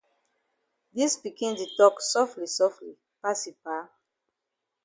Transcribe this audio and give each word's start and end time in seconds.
Dis 0.95 1.13
pikin 1.21 1.51
di 1.59 1.67
tok 1.77 1.95
sofli 2.11 2.47
sofli 2.57 2.91
pass 3.21 3.41
yi 3.47 3.53
pa. 3.63 3.77